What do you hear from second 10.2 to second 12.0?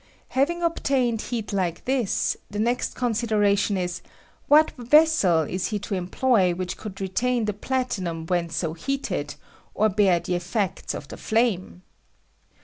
effects of the flame